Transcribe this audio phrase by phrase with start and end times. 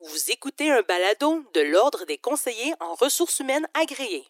[0.00, 4.22] Vous écoutez un balado de l'Ordre des conseillers en ressources humaines agréés.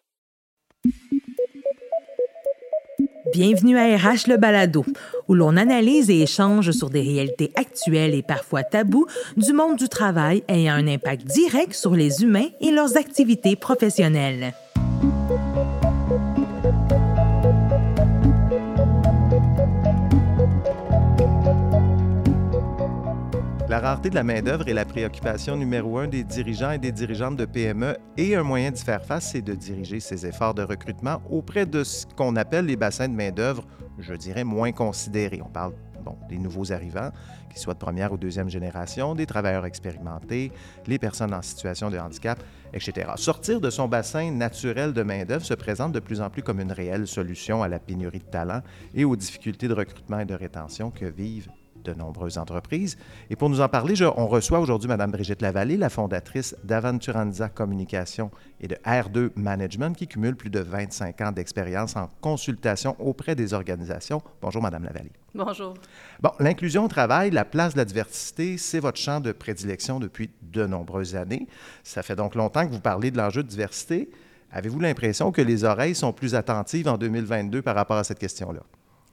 [3.31, 4.83] Bienvenue à RH le balado,
[5.27, 9.05] où l'on analyse et échange sur des réalités actuelles et parfois tabous
[9.37, 14.55] du monde du travail ayant un impact direct sur les humains et leurs activités professionnelles.
[23.79, 27.37] La rareté de la main-d'œuvre est la préoccupation numéro un des dirigeants et des dirigeantes
[27.37, 31.21] de PME et un moyen d'y faire face, c'est de diriger ses efforts de recrutement
[31.29, 33.65] auprès de ce qu'on appelle les bassins de main-d'œuvre,
[33.97, 35.39] je dirais moins considérés.
[35.41, 35.71] On parle
[36.27, 37.11] des nouveaux arrivants,
[37.49, 40.51] qu'ils soient de première ou deuxième génération, des travailleurs expérimentés,
[40.85, 42.43] les personnes en situation de handicap,
[42.73, 43.11] etc.
[43.15, 46.73] Sortir de son bassin naturel de main-d'œuvre se présente de plus en plus comme une
[46.73, 48.61] réelle solution à la pénurie de talent
[48.93, 51.47] et aux difficultés de recrutement et de rétention que vivent
[51.89, 52.97] de nombreuses entreprises.
[53.29, 58.31] Et pour nous en parler, on reçoit aujourd'hui Mme Brigitte Lavallée, la fondatrice d'Aventuranza Communication
[58.61, 63.53] et de R2 Management, qui cumule plus de 25 ans d'expérience en consultation auprès des
[63.53, 64.21] organisations.
[64.41, 65.11] Bonjour, Mme Lavallée.
[65.33, 65.73] Bonjour.
[66.21, 70.29] Bon, l'inclusion au travail, la place de la diversité, c'est votre champ de prédilection depuis
[70.41, 71.47] de nombreuses années.
[71.83, 74.09] Ça fait donc longtemps que vous parlez de l'enjeu de diversité.
[74.51, 78.61] Avez-vous l'impression que les oreilles sont plus attentives en 2022 par rapport à cette question-là?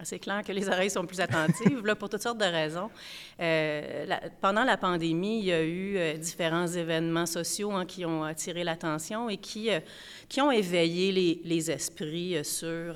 [0.03, 2.91] C'est clair que les oreilles sont plus attentives, là, pour toutes sortes de raisons.
[3.41, 4.07] Euh,
[4.43, 8.63] pendant la pandémie, il y a eu euh, différents événements sociaux hein, qui ont attiré
[8.63, 9.81] l'attention et qui, euh,
[10.29, 12.95] qui ont éveillé les, les esprits sur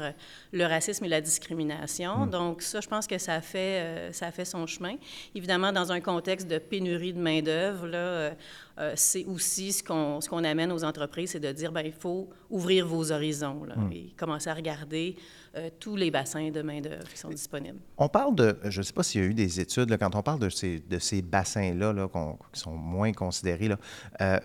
[0.53, 2.27] le racisme et la discrimination.
[2.27, 2.31] Mm.
[2.31, 4.97] Donc, ça, je pense que ça a fait, ça a fait son chemin.
[5.34, 8.33] Évidemment, dans un contexte de pénurie de main-d'œuvre, là,
[8.95, 12.28] c'est aussi ce qu'on, ce qu'on amène aux entreprises, c'est de dire, bien, il faut
[12.51, 13.93] ouvrir vos horizons là, mm.
[13.93, 15.17] et commencer à regarder
[15.56, 17.79] euh, tous les bassins de main-d'œuvre qui sont disponibles.
[17.98, 20.23] On parle de, je ne sais pas s'il y a eu des études, quand on
[20.23, 22.09] parle de ces, de ces bassins-là là,
[22.53, 23.78] qui sont moins considérés, là,
[24.21, 24.39] euh,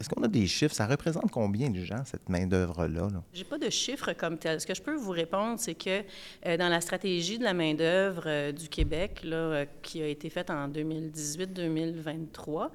[0.00, 0.74] est-ce qu'on a des chiffres?
[0.74, 3.08] Ça représente combien de gens, cette main-d'œuvre-là?
[3.08, 4.60] -là, Je n'ai pas de chiffres comme tel.
[4.60, 6.02] Ce que je peux vous répondre, c'est que
[6.46, 10.68] euh, dans la stratégie de la main-d'œuvre du Québec, là, qui a été faite en
[10.68, 12.70] 2018-2023,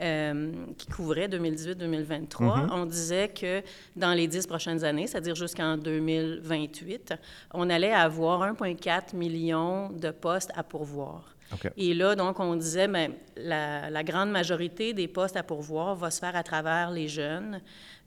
[0.00, 2.68] euh, qui couvrait 2018-2023, mm-hmm.
[2.72, 3.62] on disait que
[3.94, 7.14] dans les dix prochaines années, c'est-à-dire jusqu'en 2028,
[7.52, 11.33] on allait avoir 1,4 million de postes à pourvoir.
[11.76, 16.10] Et là, donc, on disait, bien, la, la, grande majorité des postes à pourvoir va
[16.10, 17.60] se faire à travers les jeunes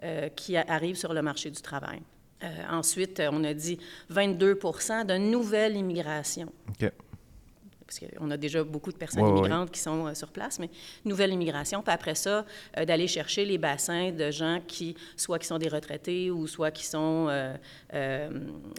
[0.03, 2.01] euh, qui arrivent sur le marché du travail.
[2.43, 3.79] Euh, ensuite, on a dit
[4.11, 6.51] 22% de nouvelle immigration
[7.87, 10.69] parce qu'on a déjà beaucoup de personnes immigrantes qui sont euh, sur place, mais
[11.05, 11.81] nouvelle immigration.
[11.81, 12.45] Puis après ça,
[12.77, 16.71] euh, d'aller chercher les bassins de gens qui, soit qui sont des retraités ou soit
[16.71, 18.29] qui sont euh,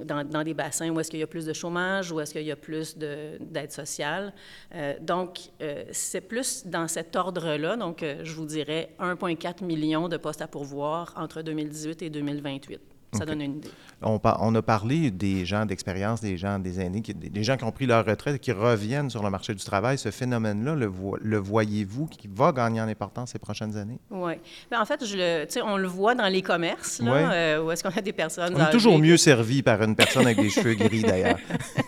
[0.05, 2.53] dans, des bassins où est-ce qu'il y a plus de chômage ou est-ce qu'il y
[2.53, 4.33] a plus d'aide sociale.
[5.01, 5.51] donc,
[5.93, 7.77] c'est plus dans cet ordre-là.
[7.77, 12.98] Donc, je vous dirais 1,4 million de postes à pourvoir entre 2018 et 2028.
[13.13, 13.71] Ça donne une idée.
[14.03, 17.73] On, on, a parlé des gens d'expérience, des gens des aînés, des, gens qui ont
[17.73, 19.99] pris leur retraite et qui reviennent sur le marché du travail.
[19.99, 23.99] Ce phénomène-là, le, le voyez-vous qui va gagner en importance ces prochaines années?
[24.11, 24.35] Oui.
[24.71, 27.83] Ben, en fait, je le, on le voit dans les commerces, là, euh, où est-ce
[27.83, 28.55] qu'on a des personnes.
[28.55, 31.39] On est toujours mieux servi par une personne avec des cheveux gris, d'ailleurs.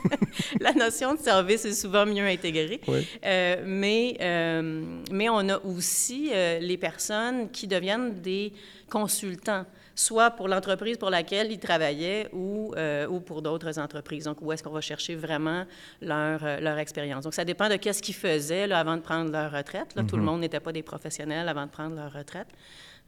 [0.61, 2.81] La notion de service est souvent mieux intégrée.
[2.89, 3.07] Oui.
[3.25, 4.83] Euh, mais, euh,
[5.13, 8.53] mais on a aussi les personnes qui deviennent des
[8.89, 9.65] consultants
[10.01, 14.25] soit pour l'entreprise pour laquelle ils travaillaient ou, euh, ou pour d'autres entreprises.
[14.25, 15.67] Donc, où est-ce qu'on va chercher vraiment
[16.01, 17.25] leur, euh, leur expérience?
[17.25, 19.95] Donc, ça dépend de qu'est-ce qu'ils faisaient là, avant de prendre leur retraite.
[19.95, 20.29] Là, Tout le mhm.
[20.29, 22.49] monde n'était pas des professionnels avant de prendre leur retraite.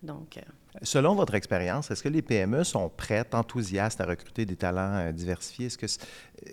[0.02, 0.40] Donc, euh,
[0.82, 5.66] Selon votre expérience, est-ce que les PME sont prêtes, enthousiastes à recruter des talents diversifiés?
[5.66, 5.86] Est-ce que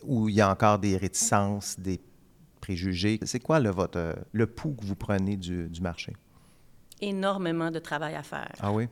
[0.03, 1.99] ou il y a encore des réticences, des
[2.61, 3.19] préjugés?
[3.23, 6.13] C'est quoi le, votre, le pouls que vous prenez du, du marché?
[7.01, 8.53] Énormément de travail à faire.
[8.59, 8.87] Ah oui?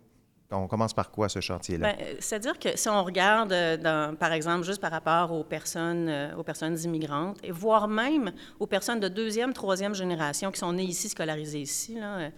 [0.49, 1.93] On commence par quoi ce chantier-là?
[1.93, 6.07] Ben, c'est-à-dire que si on regarde, euh, dans, par exemple, juste par rapport aux personnes,
[6.07, 10.71] euh, aux personnes immigrantes, et voire même aux personnes de deuxième, troisième génération qui sont
[10.71, 12.31] nées ici, scolarisées ici, là,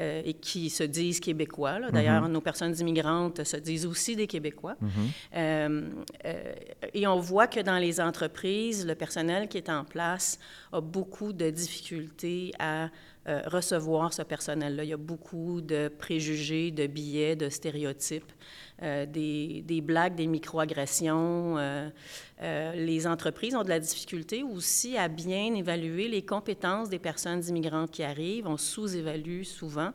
[0.00, 1.78] euh, et qui se disent québécois.
[1.92, 2.32] D'ailleurs, mm-hmm.
[2.32, 4.74] nos personnes immigrantes se disent aussi des Québécois.
[4.82, 5.82] Mm-hmm.
[6.92, 10.40] et on voit que dans les entreprises, le personnel qui est en place
[10.72, 12.88] a beaucoup de difficultés à
[13.28, 14.84] euh, recevoir ce personnel-là.
[14.84, 18.32] Il y a beaucoup de préjugés, de billets, de stéréotypes
[19.06, 21.56] des, des, blagues, des microagressions.
[22.42, 27.42] Euh, les entreprises ont de la difficulté aussi à bien évaluer les compétences des personnes
[27.48, 28.48] immigrantes qui arrivent.
[28.48, 29.90] On sous-évalue souvent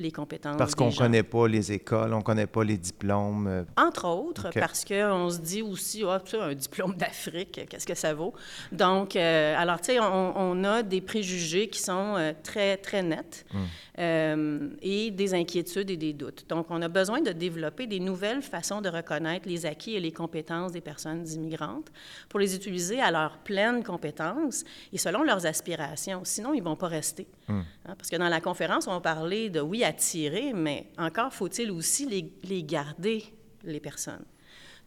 [0.00, 0.56] les compétences.
[0.56, 3.46] Parce qu'on ne connaît pas les écoles, on ne connaît pas les diplômes.
[3.46, 3.64] Euh.
[3.76, 6.10] Entre autres, parce qu'on se dit aussi, oh,
[6.40, 8.34] un diplôme d'Afrique, qu'est-ce que ça vaut?
[8.72, 14.70] Donc, euh, alors, tu sais, on, a des préjugés qui sont très, très nets hum.
[14.82, 16.44] et des inquiétudes et des doutes.
[16.48, 20.12] Donc, on a besoin de développer des nouvelles façons de reconnaître les acquis et les
[20.12, 21.92] compétences des personnes immigrantes
[22.28, 26.22] pour les utiliser à leur pleine compétence et selon leurs aspirations.
[26.24, 27.28] Sinon, ils ne vont pas rester.
[27.48, 27.60] Hmm.
[27.86, 32.06] Hein, parce que dans la conférence, on parler de, oui, attirer, mais encore faut-il aussi
[32.06, 33.22] les, les, garder,
[33.64, 34.24] les personnes.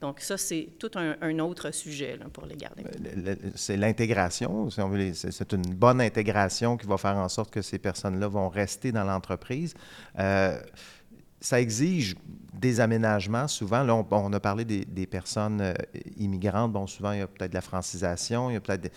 [0.01, 2.83] Donc ça, c'est tout un, autre sujet pour les garder.
[3.55, 5.11] C'est l'intégration, si on veut.
[5.13, 9.03] C'est une bonne intégration qui va faire en sorte que ces personnes-là vont rester dans
[9.03, 9.73] l'entreprise.
[10.19, 10.59] Euh,
[11.39, 12.15] ça exige
[12.59, 13.47] des aménagements.
[13.47, 15.73] Souvent, là, on, a parlé des, personnes euh,
[16.17, 16.71] immigrantes.
[16.71, 18.91] Bon, souvent, il y a peut-être de la francisation, il y a peut-être des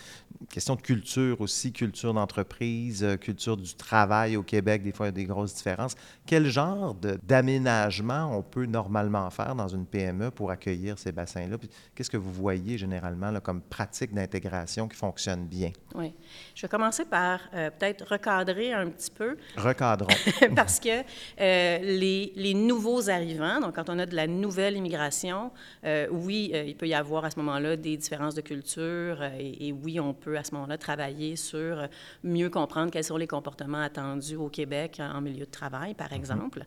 [0.49, 4.83] questions de culture aussi, culture d'entreprise, euh, culture du travail au Québec.
[4.83, 5.95] Des fois, il y a des grosses différences.
[6.25, 11.57] Quel genre d'aménagement on peut normalement faire dans une PME pour accueillir ces bassins-là?
[11.95, 15.71] Qu'est-ce que vous voyez généralement là, comme pratique d'intégration qui fonctionne bien?
[15.95, 16.13] Oui.
[16.55, 19.37] Je vais commencer par euh, peut-être recadrer un petit peu.
[19.55, 20.07] Recadrons.
[20.55, 21.03] Parce que
[21.37, 25.51] les les, nouveaux arrivants, donc quand on a de la nouvelle immigration,
[25.85, 29.29] euh, oui, euh, il peut y avoir à ce moment-là des différences de culture euh,
[29.39, 31.87] et, oui, on peut à ce moment-là travailler sur
[32.23, 36.17] mieux comprendre quels sont les comportements attendus au Québec en milieu de travail, par mhm.
[36.17, 36.65] exemple.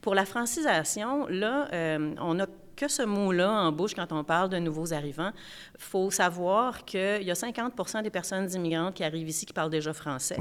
[0.00, 1.68] Pour la francisation, là,
[2.20, 5.32] on a que ce mot-là en bouche quand on parle de nouveaux arrivants.
[5.74, 9.70] Il faut savoir qu'il y a 50 des personnes immigrantes qui arrivent ici qui parlent
[9.70, 10.36] déjà français.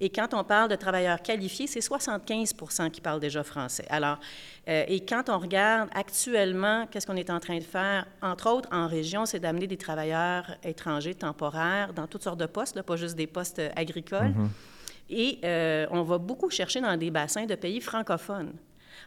[0.00, 3.84] Et quand on parle de travailleurs qualifiés, c'est 75% qui parlent déjà français.
[3.90, 4.18] Alors,
[4.68, 8.68] euh, et quand on regarde actuellement, qu'est-ce qu'on est en train de faire, entre autres
[8.72, 13.16] en région, c'est d'amener des travailleurs étrangers temporaires dans toutes sortes de postes, pas juste
[13.16, 14.34] des postes agricoles.
[14.34, 14.48] Mm-hmm.
[15.10, 18.52] Et euh, on va beaucoup chercher dans des bassins de pays francophones.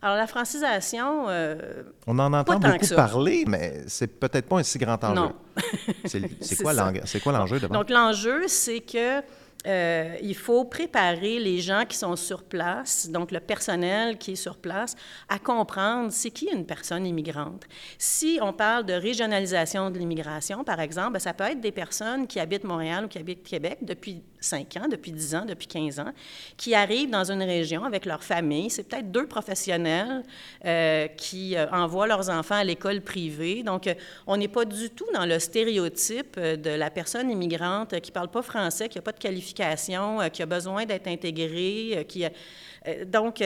[0.02, 1.26] Alors, la francisation.
[1.28, 5.16] Euh, On en entend beaucoup parler, mais c'est peut-être pas un si grand enjeu.
[5.16, 5.36] Non.
[6.06, 7.74] c'est quoi l'enjeu devant?
[7.74, 9.22] Donc, l'enjeu, c'est que
[9.66, 14.36] euh, il faut préparer les gens qui sont sur place, donc le personnel qui est
[14.36, 14.96] sur place,
[15.28, 17.64] à comprendre c'est qui une personne immigrante.
[17.98, 22.28] Si on parle de régionalisation de l'immigration, par exemple, ben, ça peut être des personnes
[22.28, 26.00] qui habitent Montréal ou qui habitent Québec depuis 5 ans, depuis 10 ans, depuis 15
[26.00, 26.12] ans,
[26.58, 28.70] qui arrivent dans une région avec leur famille.
[28.70, 30.24] C'est peut-être deux professionnels
[30.66, 33.64] euh, qui euh, envoient leurs enfants à l'école privée.
[33.64, 33.90] Donc,
[34.26, 38.30] on n'est pas du tout dans le stéréotype de la personne immigrante qui ne parle
[38.30, 41.98] pas français, qui n'a pas de qualification euh, qui a besoin d'être intégrée.
[41.98, 43.44] Euh, qui euh, donc,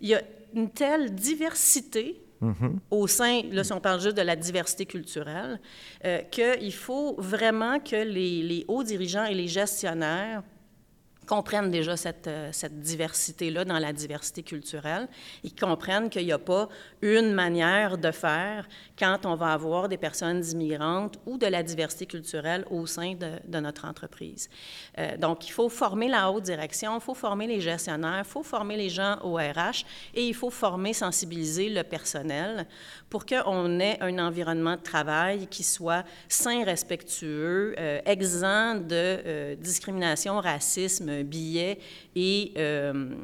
[0.00, 0.22] il y a
[0.54, 2.20] une telle diversité
[2.90, 5.60] au sein, là, si on parle juste de la diversité culturelle,
[6.30, 10.42] qu'il faut vraiment que les, hauts dirigeants et les gestionnaires
[11.26, 15.08] comprennent déjà cette, euh, cette diversité-là dans la diversité culturelle
[15.44, 16.68] et comprennent qu'il n'y a pas
[17.00, 22.06] une manière de faire quand on va avoir des personnes immigrantes ou de la diversité
[22.06, 24.48] culturelle au sein de, notre entreprise.
[24.98, 28.42] Euh, donc, il faut former la haute direction, il faut former les gestionnaires, il faut
[28.42, 29.84] former les gens au RH
[30.14, 32.66] et il faut former, sensibiliser le personnel
[33.08, 40.40] pour qu'on ait un environnement de travail qui soit sain, respectueux, euh, exempt de discrimination,
[40.40, 41.78] racisme, billets
[42.16, 43.14] et euh,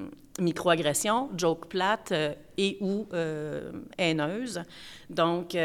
[0.40, 3.73] microagressions, joke plate euh, et ou euh.
[5.11, 5.56] Donc,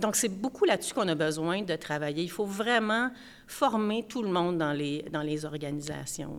[0.00, 2.22] donc c'est beaucoup là-dessus qu'on a besoin de travailler.
[2.22, 3.10] Il faut vraiment
[3.46, 6.36] former tout le monde dans les, dans les organisations.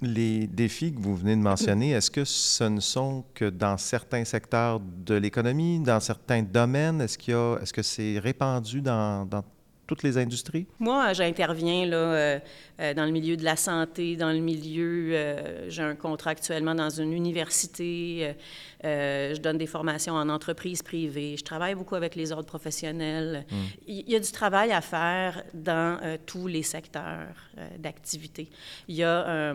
[0.00, 4.24] Les défis que vous venez de mentionner, est-ce que ce ne sont que dans certains
[4.24, 7.00] secteurs de l'économie, dans certains domaines?
[7.00, 9.44] Est-ce qu'il est-ce que c'est répandu dans, dans
[9.92, 10.66] toutes les industries?
[10.78, 12.38] Moi, j'interviens là, euh,
[12.80, 16.74] euh, dans le milieu de la santé, dans le milieu, euh, j'ai un contrat actuellement
[16.74, 18.34] dans une université,
[18.82, 23.44] je donne des formations en entreprise privée, je travaille beaucoup avec les ordres professionnels.
[23.50, 23.56] Hmm.
[23.86, 27.36] Il y a du travail à faire dans tous les secteurs
[27.78, 28.48] d'activité.
[28.88, 29.54] Il y a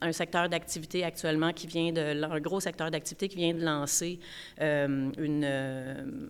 [0.00, 4.20] un secteur d'activité actuellement qui vient de, un gros secteur d'activité qui vient de lancer
[4.60, 5.44] une,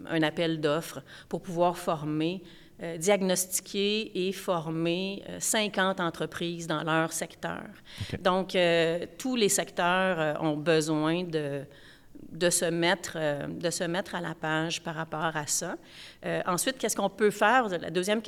[0.09, 2.43] un appel d'offres pour pouvoir former
[2.81, 7.65] euh, diagnostiquer et former 50 euh, entreprises dans leur secteur.
[8.21, 11.65] Donc, euh, tous les secteurs ont besoin de,
[12.31, 13.19] de se mettre,
[13.49, 15.77] de se mettre à la page par rapport à ça.
[16.47, 17.69] Ensuite, qu'est-ce qu'on peut faire?
[17.69, 18.23] La deuxième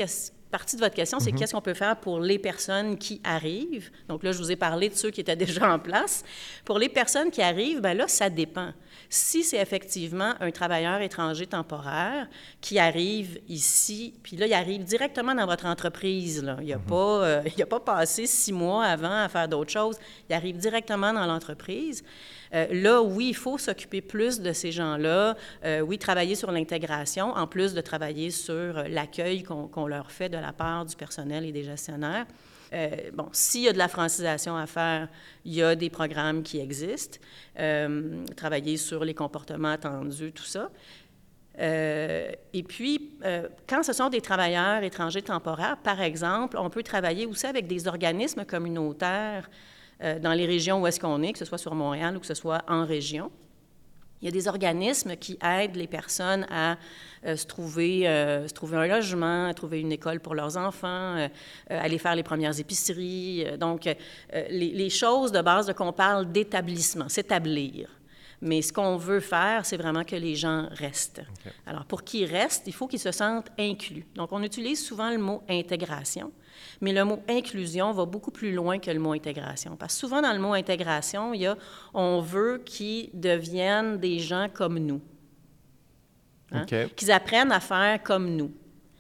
[0.51, 1.39] partie de votre question, c'est mhm.
[1.39, 3.91] qu'est-ce qu'on peut faire pour les personnes qui arrivent?
[4.09, 6.25] Donc là, je vous ai parlé de ceux qui étaient déjà en place.
[6.65, 8.73] Pour les personnes qui arrivent, bien là, ça dépend.
[9.09, 12.29] Si c'est effectivement un travailleur étranger temporaire
[12.61, 16.57] qui arrive ici, puis là, il arrive directement dans votre entreprise, là.
[16.61, 16.85] il n'a mhm.
[16.85, 19.97] pas, euh, il a pas passé six mois avant à faire d'autres choses,
[20.29, 22.05] il arrive directement dans l'entreprise,
[22.55, 25.37] euh, là, oui, il faut s'occuper plus de ces gens-là.
[25.65, 30.39] Euh, oui, travailler sur l'intégration, en plus de travailler sur l'accueil qu'on leur fait de
[30.39, 32.27] la part du personnel et des gestionnaires.
[32.73, 35.09] Euh, bon, s'il y a de la francisation à faire,
[35.45, 37.19] il y a des programmes qui existent.
[38.37, 40.71] travailler sur les comportements attendus, tout ça.
[41.59, 43.13] et puis,
[43.69, 47.87] quand ce sont des travailleurs étrangers temporaires, par exemple, on peut travailler aussi avec des
[47.87, 52.17] organismes communautaires euh, dans les régions où est-ce qu'on est, que ce soit sur Montréal
[52.17, 53.31] ou que ce soit en région.
[54.21, 56.77] Il y a des organismes qui aident les personnes à
[57.25, 61.29] euh, se, trouver, euh, se trouver un logement, à trouver une école pour leurs enfants,
[61.69, 63.47] aller faire les premières épiceries.
[63.59, 63.85] donc,
[64.33, 68.00] les, les, choses de base de qu'on parle d'établissement, s'établir.
[68.43, 71.23] Mais ce qu'on veut faire, c'est vraiment que les gens restent.
[71.67, 74.07] Alors, pour qu'ils restent, il faut qu'ils se sentent inclus.
[74.15, 76.33] Donc, on utilise souvent le mot intégration.
[76.81, 79.77] Mais le mot inclusion va beaucoup plus loin que le mot intégration.
[79.77, 81.57] Parce que souvent, dans le mot intégration, il y a
[81.93, 85.03] on veut qu'ils deviennent des gens comme nous.
[86.53, 86.65] Hein?
[86.97, 88.53] Qu'ils apprennent à faire comme nous.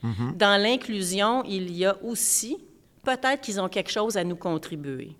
[0.04, 0.36] Mm-hmm.
[0.36, 2.58] Dans l'inclusion, il y a aussi
[3.02, 5.16] peut-être qu'ils ont quelque chose à nous contribuer.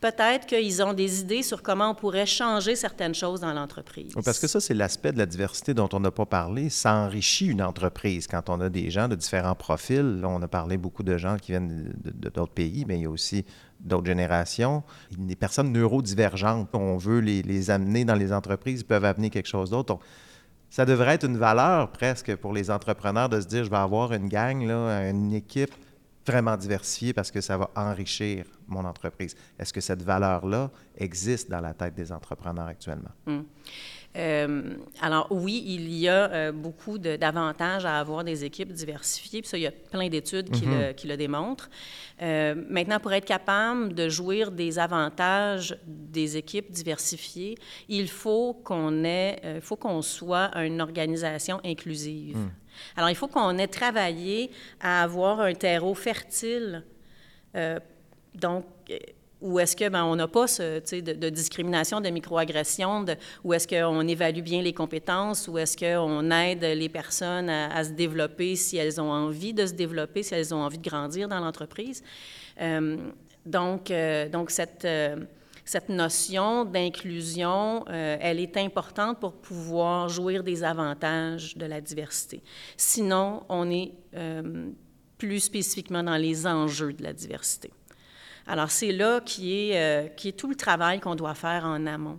[0.00, 4.12] Peut-être qu'ils ont des idées sur comment on pourrait changer certaines choses dans l'entreprise.
[4.24, 6.70] parce que ça, c'est l'aspect de la diversité dont on n'a pas parlé.
[6.70, 10.22] Ça enrichit une entreprise quand on a des gens de différents profils.
[10.24, 13.44] on a parlé beaucoup de gens qui viennent d'autres pays, mais il y a aussi
[13.80, 14.82] d'autres générations.
[15.16, 19.70] Des personnes neurodivergentes, on veut les, amener dans les entreprises, ils peuvent amener quelque chose
[19.70, 19.98] d'autre.
[20.70, 24.12] Ça devrait être une valeur presque pour les entrepreneurs de se dire, je vais avoir
[24.12, 25.74] une gang, une équipe
[26.26, 29.34] vraiment diversifié parce que ça va enrichir mon entreprise.
[29.58, 33.10] Est-ce que cette valeur-là existe dans la tête des entrepreneurs actuellement?
[33.26, 33.44] Hum.
[34.14, 39.40] Euh, alors oui, il y a euh, beaucoup d'avantages à avoir des équipes diversifiées.
[39.40, 41.16] Puis ça, il y a plein d'études qui, le, mhm.
[41.16, 41.70] démontrent.
[42.20, 47.56] Euh, maintenant, pour être capable de jouir des avantages des équipes diversifiées,
[47.88, 52.36] il faut qu'on ait, faut qu'on soit une organisation inclusive.
[52.36, 52.50] Hum.
[52.96, 54.50] Alors, il faut qu'on ait travaillé
[54.80, 56.84] à avoir un terreau fertile.
[57.56, 57.78] Euh,
[58.34, 58.98] donc, euh,
[59.40, 63.04] où est-ce que ben, on n'a pas de, de, discrimination, de microagression,
[63.42, 67.90] où est-ce qu'on évalue bien les compétences, où est-ce qu'on aide les personnes à, se
[67.90, 71.40] développer si elles ont envie de se développer, si elles ont envie de grandir dans
[71.40, 72.04] l'entreprise.
[72.60, 72.96] Euh,
[73.44, 73.92] donc,
[74.30, 74.86] donc, cette
[75.64, 82.42] cette notion d'inclusion, euh, elle est importante pour pouvoir jouir des avantages de la diversité.
[82.76, 84.70] Sinon, on est euh,
[85.18, 87.72] plus spécifiquement dans les enjeux de la diversité.
[88.46, 91.86] Alors, c'est là qui est, euh, qui est tout le travail qu'on doit faire en
[91.86, 92.18] amont.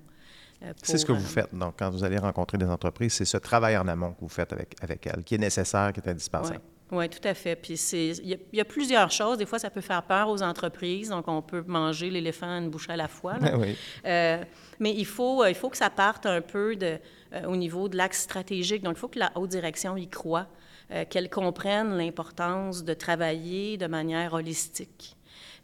[0.82, 1.54] C'est ce que vous faites.
[1.54, 4.54] Donc, quand vous allez rencontrer des entreprises, c'est ce travail en amont que vous faites
[4.54, 6.62] avec, avec elles, qui est nécessaire, qui est indispensable.
[6.92, 7.56] Oui, tout à fait.
[7.56, 9.38] Puis il y, a plusieurs choses.
[9.38, 12.90] Des fois, ça peut faire peur aux entreprises, donc on peut manger l'éléphant une bouche
[12.90, 13.36] à la fois.
[13.58, 13.76] Oui.
[14.06, 14.44] Euh,
[14.80, 16.98] mais il faut, il faut que ça parte un peu de,
[17.34, 18.84] euh, au niveau de l'axe stratégique.
[18.84, 20.48] Donc, il faut que la haute direction y croit,
[20.92, 25.16] euh, qu'elle comprenne l'importance de travailler de manière holistique.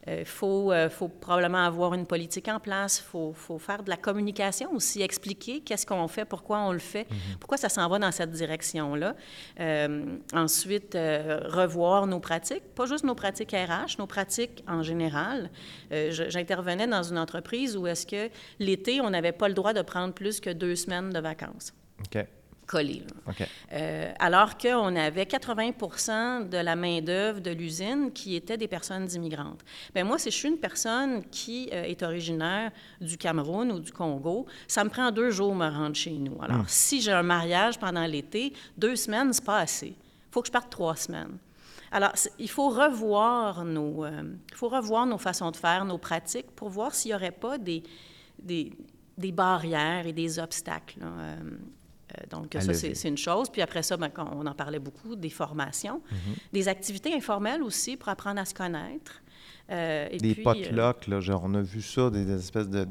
[0.06, 3.82] Il euh, faut, euh, faut, probablement avoir une politique en place, il faut, faut, faire
[3.82, 7.36] de la communication aussi, expliquer qu'est-ce qu'on fait, pourquoi on le fait, mhm.
[7.38, 9.14] pourquoi ça s'en va dans cette direction-là.
[9.60, 15.50] Euh, ensuite, revoir nos pratiques, pas juste nos pratiques RH, nos pratiques en général.
[15.90, 20.14] J'intervenais dans une entreprise où est-ce que l'été, on n'avait pas le droit de prendre
[20.14, 21.74] plus que deux semaines de vacances.
[22.00, 22.24] OK
[23.72, 29.60] Euh, alors qu'on avait 80% de la main-d'œuvre de l'usine qui étaient des personnes immigrantes.
[29.94, 33.92] Bien, moi, si je suis une personne qui euh, est originaire du Cameroun ou du
[33.92, 36.40] Congo, ça me prend deux jours me rendre chez nous.
[36.42, 36.68] Alors, hmm.
[36.68, 39.88] si j'ai un mariage pendant l'été, deux semaines, c'est pas assez.
[39.88, 41.38] Il faut que je parte trois semaines.
[41.92, 44.22] Alors, il faut revoir nos, euh,
[44.54, 47.82] faut revoir nos façons de faire, nos pratiques, pour voir s'il n'y aurait pas des,
[48.40, 48.72] des,
[49.18, 51.00] des, barrières et des obstacles.
[52.28, 53.48] Donc, ça, c'est une chose.
[53.48, 56.34] Puis après ça, ben, on en parlait beaucoup, des formations, mhm.
[56.52, 59.22] des activités informelles aussi pour apprendre à se connaître.
[59.70, 62.84] Euh, des potlucks, là, genre, on a vu ça, des, espèces de,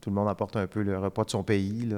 [0.00, 1.88] tout le monde apporte un peu le repas de son pays.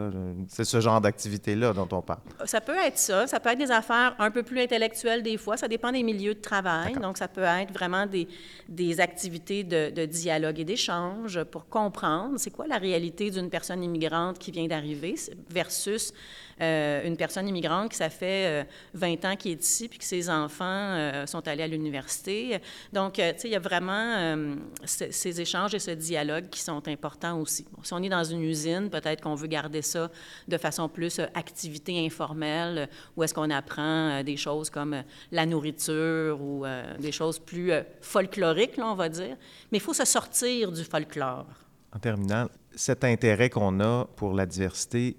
[0.49, 2.21] C'est ce genre d'activité-là dont on parle.
[2.47, 3.27] Ça peut être ça.
[3.27, 5.57] Ça peut être des affaires un peu plus intellectuelles des fois.
[5.57, 6.95] Ça dépend des milieux de travail.
[6.95, 8.27] Donc, ça peut être vraiment des,
[8.69, 13.83] des activités de, de dialogue et d'échange pour comprendre c'est quoi la réalité d'une personne
[13.83, 15.17] immigrante qui vient d'arriver
[15.51, 16.13] versus
[16.61, 20.05] euh, une personne immigrante qui ça fait 20 euh, ans qui est ici puis que
[20.05, 22.59] ses enfants euh, sont allés à l'université.
[22.93, 27.41] Donc, tu sais, il y a vraiment ces échanges et ce dialogue qui sont importants
[27.41, 27.67] aussi.
[27.83, 30.11] si on est dans une usine, peut-être qu'on veut garder ça
[30.49, 36.65] de façon plus activité informelle, où est-ce qu'on apprend des choses comme la nourriture ou
[36.99, 39.37] des choses plus folkloriques, on va dire.
[39.71, 41.47] Mais il faut se sortir du folklore.
[41.93, 45.17] En terminant, cet intérêt qu'on a pour la diversité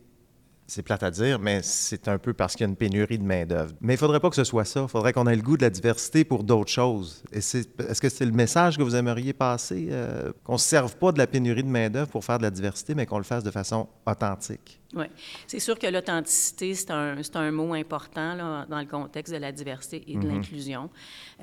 [0.67, 3.23] c'est plate à dire, mais c'est un peu parce qu'il y a une pénurie de
[3.23, 3.73] main-d'œuvre.
[3.79, 4.81] Mais il ne faudrait pas que ce soit ça.
[4.81, 7.23] Il faudrait qu'on ait le goût de la diversité pour d'autres choses.
[7.31, 9.87] Est-ce que c'est le message que vous aimeriez passer?
[9.89, 12.51] Euh, qu'on ne se serve pas de la pénurie de main-d'œuvre pour faire de la
[12.51, 14.81] diversité, mais qu'on le fasse de façon authentique?
[14.93, 15.05] Oui.
[15.47, 19.53] C'est sûr que l'authenticité, c'est un, un, mot important là, dans le contexte de la
[19.53, 20.27] diversité et de mm-hmm.
[20.27, 20.89] l'inclusion.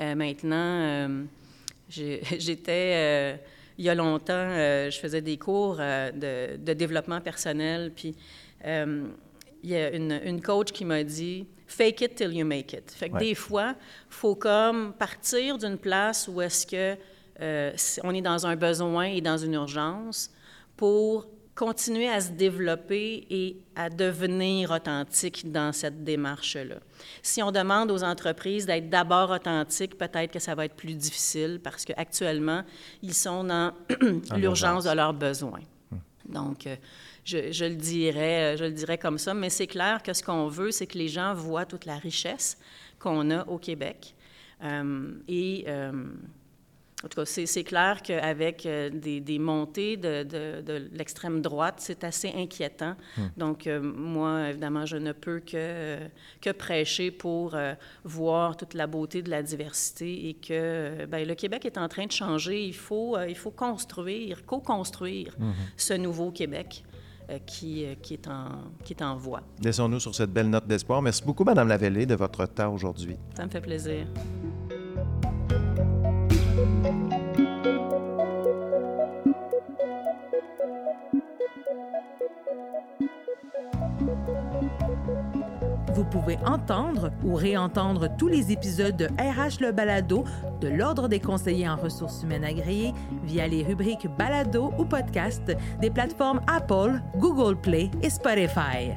[0.01, 0.55] Euh, maintenant,
[1.09, 1.25] euh,
[1.89, 3.39] j'étais.
[3.79, 4.51] il y a longtemps,
[4.91, 8.15] je faisais des cours de, de, développement personnel, puis
[8.65, 9.09] euh,
[9.63, 12.91] il y a une, coach qui m'a dit fake it till you make it.
[12.91, 13.75] Fait que des fois,
[14.11, 16.97] il faut comme partir d'une place où est-ce que
[17.41, 20.31] euh, on est dans un besoin et dans une urgence
[20.77, 26.77] pour continuer à se développer et à devenir authentique dans cette démarche-là.
[27.23, 31.61] Si on demande aux entreprises d'être d'abord authentiques, peut-être que ça va être plus difficile
[31.63, 32.63] parce qu'actuellement,
[33.03, 33.73] ils sont dans
[34.37, 35.61] l'urgence de leurs besoins.
[35.93, 36.01] Hum.
[36.27, 36.77] Donc, euh,
[37.25, 40.49] je, le dirais, euh, je le dirais comme ça, mais c'est clair que ce qu'on
[40.49, 42.59] veut, c'est que les gens voient toute la richesse
[42.99, 44.15] qu'on a au Québec.
[44.63, 45.93] Euh, et euh,
[47.03, 52.97] en tout cas, c'est clair qu'avec des, montées de, l'extrême droite, c'est assez inquiétant.
[53.19, 53.27] Hmm.
[53.37, 55.99] Donc, moi, évidemment, je ne peux que,
[56.41, 57.59] que prêcher pour
[58.05, 62.07] voir toute la beauté de la diversité et que bien, le Québec est en train
[62.07, 62.65] de changer.
[62.65, 65.53] Il faut, il faut construire, co-construire hmm.
[65.77, 66.85] ce nouveau Québec.
[67.31, 68.49] Euh, qui, euh, qui, est en,
[68.85, 69.41] qui est en voie.
[69.63, 71.01] Laissons-nous sur cette belle note d'espoir.
[71.01, 73.17] Merci beaucoup, Madame Lavellée, de votre temps aujourd'hui.
[73.35, 74.07] Ça me fait plaisir.
[85.95, 90.25] Vous pouvez entendre ou réentendre tous les épisodes de RH Le Balado
[90.61, 95.91] de l'Ordre des conseillers en ressources humaines agréées via les rubriques Balado ou Podcast des
[95.91, 98.91] plateformes Apple, Google Play et Spotify.